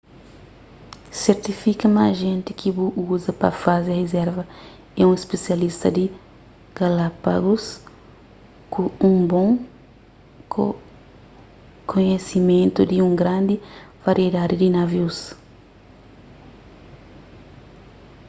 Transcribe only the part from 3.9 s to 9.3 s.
rizerva é un spisialista di galápagus ku un